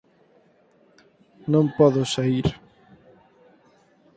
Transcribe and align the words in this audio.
...non 1.51 1.65
podo 1.77 2.03
saír. 2.13 2.47